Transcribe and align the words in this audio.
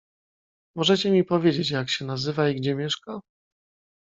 "Możecie 0.75 1.11
mi 1.11 1.23
powiedzieć 1.23 1.71
jak 1.71 1.89
się 1.89 2.05
nazywa 2.05 2.49
i 2.49 2.55
gdzie 2.55 2.75
mieszka?" 2.75 3.19